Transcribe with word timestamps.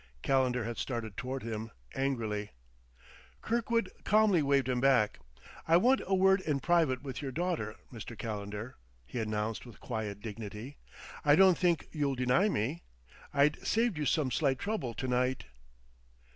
Calendar 0.23 0.63
had 0.63 0.77
started 0.79 1.15
toward 1.15 1.43
him 1.43 1.69
angrily. 1.93 2.49
Kirkwood 3.39 3.91
calmly 4.03 4.41
waved 4.41 4.67
him 4.67 4.81
back. 4.81 5.19
"I 5.67 5.77
want 5.77 6.01
a 6.07 6.15
word 6.15 6.41
in 6.41 6.59
private 6.59 7.03
with 7.03 7.21
your 7.21 7.31
daughter, 7.31 7.75
Mr. 7.93 8.17
Calendar," 8.17 8.77
he 9.05 9.19
announced 9.19 9.63
with 9.63 9.79
quiet 9.79 10.19
dignity. 10.19 10.77
"I 11.23 11.35
don't 11.35 11.55
think 11.55 11.87
you'll 11.91 12.15
deny 12.15 12.49
me? 12.49 12.81
I've 13.31 13.57
saved 13.57 13.95
you 13.99 14.07
some 14.07 14.31
slight 14.31 14.57
trouble 14.57 14.95
to 14.95 15.07
night." 15.07 15.45